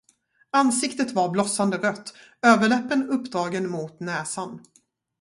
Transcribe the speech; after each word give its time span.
Ansiktet 0.51 1.11
var 1.13 1.29
blossande 1.29 1.77
rött, 1.77 2.13
överläppen 2.41 3.09
uppdragen 3.09 3.69
mot 3.71 3.99
näsan. 3.99 4.61